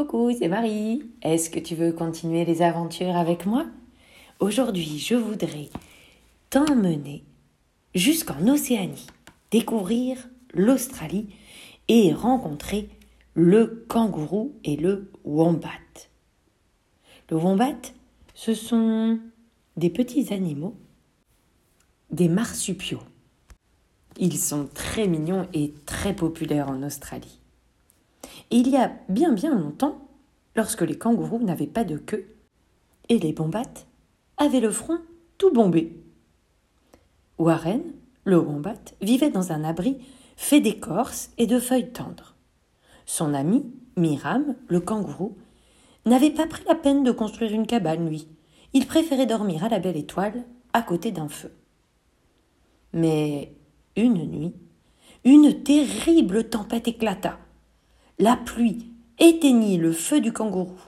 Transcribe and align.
Coucou, 0.00 0.32
c'est 0.32 0.48
Marie. 0.48 1.02
Est-ce 1.20 1.50
que 1.50 1.60
tu 1.60 1.74
veux 1.74 1.92
continuer 1.92 2.46
les 2.46 2.62
aventures 2.62 3.16
avec 3.16 3.44
moi? 3.44 3.66
Aujourd'hui, 4.38 4.98
je 4.98 5.14
voudrais 5.14 5.68
t'emmener 6.48 7.22
jusqu'en 7.94 8.48
Océanie, 8.48 9.06
découvrir 9.50 10.16
l'Australie 10.54 11.28
et 11.88 12.14
rencontrer 12.14 12.88
le 13.34 13.84
kangourou 13.90 14.54
et 14.64 14.76
le 14.76 15.12
wombat. 15.24 15.68
Le 17.28 17.36
wombat, 17.36 17.92
ce 18.32 18.54
sont 18.54 19.20
des 19.76 19.90
petits 19.90 20.32
animaux, 20.32 20.76
des 22.10 22.30
marsupiaux. 22.30 23.02
Ils 24.18 24.38
sont 24.38 24.66
très 24.72 25.06
mignons 25.06 25.46
et 25.52 25.74
très 25.84 26.16
populaires 26.16 26.70
en 26.70 26.82
Australie. 26.84 27.39
Il 28.50 28.68
y 28.68 28.76
a 28.76 28.92
bien 29.08 29.32
bien 29.32 29.56
longtemps, 29.56 30.08
lorsque 30.56 30.82
les 30.82 30.98
kangourous 30.98 31.42
n'avaient 31.42 31.66
pas 31.66 31.84
de 31.84 31.96
queue, 31.96 32.36
et 33.08 33.18
les 33.18 33.32
bombattes 33.32 33.86
avaient 34.36 34.60
le 34.60 34.70
front 34.70 34.98
tout 35.38 35.52
bombé. 35.52 36.02
Warren, 37.38 37.82
le 38.24 38.38
wombat, 38.38 38.94
vivait 39.00 39.30
dans 39.30 39.52
un 39.52 39.64
abri 39.64 39.98
fait 40.36 40.60
d'écorce 40.60 41.30
et 41.38 41.46
de 41.46 41.58
feuilles 41.58 41.92
tendres. 41.92 42.34
Son 43.06 43.34
ami, 43.34 43.64
Miram, 43.96 44.54
le 44.68 44.80
kangourou, 44.80 45.36
n'avait 46.06 46.30
pas 46.30 46.46
pris 46.46 46.62
la 46.68 46.74
peine 46.74 47.04
de 47.04 47.12
construire 47.12 47.52
une 47.52 47.66
cabane, 47.66 48.08
lui. 48.08 48.28
Il 48.72 48.86
préférait 48.86 49.26
dormir 49.26 49.64
à 49.64 49.68
la 49.68 49.78
belle 49.78 49.96
étoile, 49.96 50.44
à 50.72 50.82
côté 50.82 51.12
d'un 51.12 51.28
feu. 51.28 51.52
Mais 52.92 53.54
une 53.96 54.24
nuit, 54.26 54.54
une 55.24 55.62
terrible 55.62 56.48
tempête 56.48 56.88
éclata. 56.88 57.38
La 58.20 58.36
pluie 58.36 58.86
éteignit 59.18 59.78
le 59.78 59.92
feu 59.92 60.20
du 60.20 60.30
kangourou. 60.30 60.78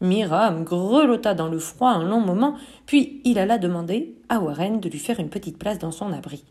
Miram 0.00 0.64
grelotta 0.64 1.34
dans 1.34 1.48
le 1.48 1.58
froid 1.58 1.90
un 1.90 2.08
long 2.08 2.22
moment, 2.22 2.56
puis 2.86 3.20
il 3.26 3.38
alla 3.38 3.58
demander 3.58 4.16
à 4.30 4.40
Warren 4.40 4.80
de 4.80 4.88
lui 4.88 4.98
faire 4.98 5.20
une 5.20 5.28
petite 5.28 5.58
place 5.58 5.78
dans 5.78 5.90
son 5.90 6.10
abri. 6.10 6.46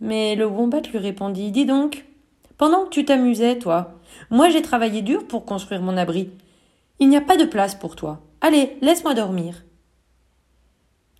Mais 0.00 0.36
le 0.36 0.44
wombat 0.44 0.82
lui 0.82 0.98
répondit 0.98 1.50
Dis 1.50 1.64
donc, 1.64 2.04
pendant 2.58 2.84
que 2.84 2.90
tu 2.90 3.06
t'amusais, 3.06 3.58
toi, 3.58 3.94
moi 4.28 4.50
j'ai 4.50 4.60
travaillé 4.60 5.00
dur 5.00 5.26
pour 5.26 5.46
construire 5.46 5.80
mon 5.80 5.96
abri. 5.96 6.28
Il 6.98 7.08
n'y 7.08 7.16
a 7.16 7.22
pas 7.22 7.38
de 7.38 7.46
place 7.46 7.74
pour 7.74 7.96
toi. 7.96 8.20
Allez, 8.42 8.76
laisse-moi 8.82 9.14
dormir. 9.14 9.64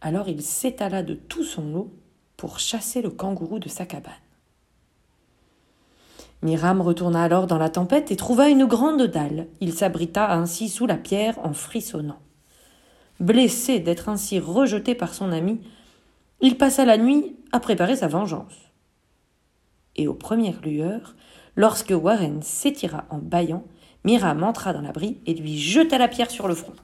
Alors 0.02 0.28
il 0.28 0.42
s'étala 0.42 1.02
de 1.02 1.14
tout 1.14 1.44
son 1.44 1.72
eau 1.74 1.90
pour 2.36 2.58
chasser 2.58 3.00
le 3.00 3.08
kangourou 3.08 3.58
de 3.58 3.70
sa 3.70 3.86
cabane. 3.86 4.12
Miram 6.42 6.80
retourna 6.80 7.24
alors 7.24 7.46
dans 7.46 7.58
la 7.58 7.68
tempête 7.68 8.10
et 8.10 8.16
trouva 8.16 8.48
une 8.48 8.66
grande 8.66 9.02
dalle. 9.02 9.48
Il 9.60 9.72
s'abrita 9.72 10.32
ainsi 10.32 10.68
sous 10.68 10.86
la 10.86 10.96
pierre 10.96 11.38
en 11.44 11.52
frissonnant. 11.52 12.20
Blessé 13.18 13.80
d'être 13.80 14.08
ainsi 14.08 14.38
rejeté 14.38 14.94
par 14.94 15.14
son 15.14 15.32
ami, 15.32 15.60
il 16.40 16.56
passa 16.56 16.84
la 16.84 16.96
nuit 16.96 17.36
à 17.50 17.58
préparer 17.58 17.96
sa 17.96 18.06
vengeance. 18.06 18.54
Et 19.96 20.06
aux 20.06 20.14
premières 20.14 20.60
lueurs, 20.62 21.16
lorsque 21.56 21.90
Warren 21.90 22.40
s'étira 22.42 23.04
en 23.10 23.18
bâillant, 23.18 23.64
Miram 24.04 24.44
entra 24.44 24.72
dans 24.72 24.80
l'abri 24.80 25.18
et 25.26 25.34
lui 25.34 25.58
jeta 25.58 25.98
la 25.98 26.06
pierre 26.06 26.30
sur 26.30 26.46
le 26.46 26.54
front. 26.54 26.74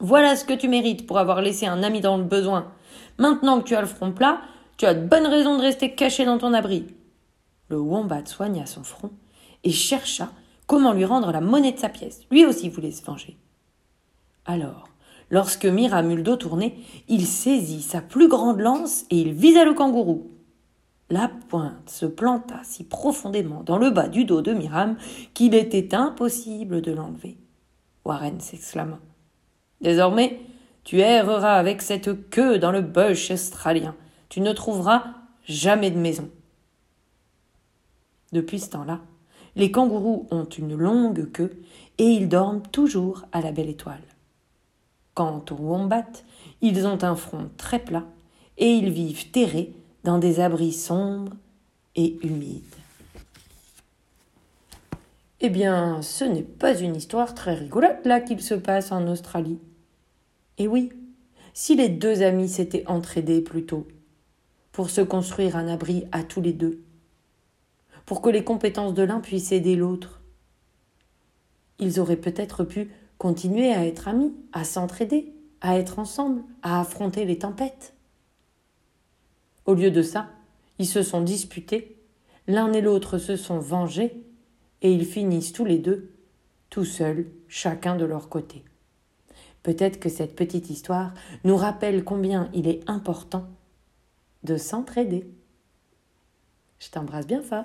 Voilà 0.00 0.34
ce 0.34 0.46
que 0.46 0.54
tu 0.54 0.68
mérites 0.68 1.06
pour 1.06 1.18
avoir 1.18 1.42
laissé 1.42 1.66
un 1.66 1.82
ami 1.82 2.00
dans 2.00 2.16
le 2.16 2.24
besoin. 2.24 2.72
Maintenant 3.18 3.60
que 3.60 3.64
tu 3.64 3.76
as 3.76 3.82
le 3.82 3.86
front 3.86 4.12
plat, 4.12 4.40
tu 4.78 4.86
as 4.86 4.94
de 4.94 5.06
bonnes 5.06 5.26
raisons 5.26 5.58
de 5.58 5.62
rester 5.62 5.94
caché 5.94 6.24
dans 6.24 6.38
ton 6.38 6.54
abri. 6.54 6.86
Le 7.68 7.78
wombat 7.78 8.26
soigna 8.26 8.66
son 8.66 8.84
front 8.84 9.10
et 9.64 9.70
chercha 9.70 10.30
comment 10.66 10.92
lui 10.92 11.04
rendre 11.04 11.32
la 11.32 11.40
monnaie 11.40 11.72
de 11.72 11.78
sa 11.78 11.88
pièce. 11.88 12.20
Lui 12.30 12.44
aussi 12.44 12.68
voulait 12.68 12.92
se 12.92 13.04
venger. 13.04 13.36
Alors, 14.44 14.88
lorsque 15.30 15.66
Miram 15.66 16.10
eut 16.10 16.16
le 16.16 16.22
dos 16.22 16.36
tourné, 16.36 16.78
il 17.08 17.26
saisit 17.26 17.82
sa 17.82 18.00
plus 18.00 18.28
grande 18.28 18.60
lance 18.60 19.04
et 19.10 19.20
il 19.20 19.32
visa 19.32 19.64
le 19.64 19.74
kangourou. 19.74 20.30
La 21.10 21.30
pointe 21.48 21.90
se 21.90 22.06
planta 22.06 22.60
si 22.64 22.84
profondément 22.84 23.62
dans 23.62 23.78
le 23.78 23.90
bas 23.90 24.08
du 24.08 24.24
dos 24.24 24.42
de 24.42 24.52
Miram 24.52 24.96
qu'il 25.34 25.54
était 25.54 25.94
impossible 25.94 26.80
de 26.80 26.92
l'enlever. 26.92 27.36
Warren 28.04 28.40
s'exclama. 28.40 28.98
Désormais, 29.80 30.40
tu 30.82 31.00
erreras 31.00 31.54
avec 31.54 31.82
cette 31.82 32.30
queue 32.30 32.58
dans 32.58 32.70
le 32.70 32.82
bush 32.82 33.30
australien. 33.30 33.94
Tu 34.28 34.40
ne 34.40 34.52
trouveras 34.52 35.04
jamais 35.46 35.90
de 35.90 35.98
maison. 35.98 36.30
Depuis 38.34 38.58
ce 38.58 38.70
temps-là, 38.70 39.00
les 39.54 39.70
kangourous 39.70 40.26
ont 40.32 40.44
une 40.44 40.74
longue 40.74 41.30
queue 41.30 41.62
et 41.98 42.04
ils 42.04 42.28
dorment 42.28 42.62
toujours 42.72 43.24
à 43.30 43.40
la 43.40 43.52
belle 43.52 43.68
étoile. 43.68 44.02
Quant 45.14 45.44
aux 45.52 45.54
wombats, 45.54 46.02
ils 46.60 46.84
ont 46.84 47.04
un 47.04 47.14
front 47.14 47.48
très 47.56 47.78
plat 47.78 48.04
et 48.58 48.72
ils 48.72 48.90
vivent 48.90 49.30
terrés 49.30 49.72
dans 50.02 50.18
des 50.18 50.40
abris 50.40 50.72
sombres 50.72 51.34
et 51.94 52.18
humides. 52.26 52.64
Eh 55.40 55.48
bien, 55.48 56.02
ce 56.02 56.24
n'est 56.24 56.42
pas 56.42 56.76
une 56.76 56.96
histoire 56.96 57.36
très 57.36 57.54
rigolote 57.54 58.04
là 58.04 58.20
qu'il 58.20 58.40
se 58.40 58.54
passe 58.54 58.90
en 58.90 59.06
Australie. 59.06 59.60
Et 60.58 60.66
oui, 60.66 60.90
si 61.52 61.76
les 61.76 61.88
deux 61.88 62.22
amis 62.22 62.48
s'étaient 62.48 62.86
entraidés 62.88 63.42
plus 63.42 63.64
tôt, 63.64 63.86
pour 64.72 64.90
se 64.90 65.02
construire 65.02 65.54
un 65.54 65.68
abri 65.68 66.06
à 66.10 66.24
tous 66.24 66.40
les 66.40 66.52
deux, 66.52 66.80
pour 68.06 68.20
que 68.20 68.30
les 68.30 68.44
compétences 68.44 68.94
de 68.94 69.02
l'un 69.02 69.20
puissent 69.20 69.52
aider 69.52 69.76
l'autre, 69.76 70.20
ils 71.78 72.00
auraient 72.00 72.16
peut-être 72.16 72.64
pu 72.64 72.90
continuer 73.18 73.72
à 73.72 73.86
être 73.86 74.08
amis, 74.08 74.34
à 74.52 74.64
s'entraider, 74.64 75.32
à 75.60 75.78
être 75.78 75.98
ensemble, 75.98 76.42
à 76.62 76.80
affronter 76.80 77.24
les 77.24 77.38
tempêtes. 77.38 77.94
Au 79.66 79.74
lieu 79.74 79.90
de 79.90 80.02
ça, 80.02 80.30
ils 80.78 80.86
se 80.86 81.02
sont 81.02 81.22
disputés, 81.22 81.96
l'un 82.46 82.72
et 82.72 82.80
l'autre 82.80 83.18
se 83.18 83.36
sont 83.36 83.58
vengés, 83.58 84.22
et 84.82 84.92
ils 84.92 85.06
finissent 85.06 85.52
tous 85.52 85.64
les 85.64 85.78
deux, 85.78 86.12
tout 86.68 86.84
seuls, 86.84 87.30
chacun 87.48 87.96
de 87.96 88.04
leur 88.04 88.28
côté. 88.28 88.64
Peut-être 89.62 89.98
que 89.98 90.10
cette 90.10 90.36
petite 90.36 90.68
histoire 90.68 91.14
nous 91.44 91.56
rappelle 91.56 92.04
combien 92.04 92.50
il 92.52 92.68
est 92.68 92.88
important 92.88 93.46
de 94.42 94.58
s'entraider. 94.58 95.26
Je 96.78 96.90
t'embrasse 96.90 97.26
bien 97.26 97.40
fort. 97.40 97.64